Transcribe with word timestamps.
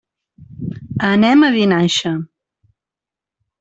Anem 1.11 1.47
a 1.49 1.53
Vinaixa. 1.59 2.17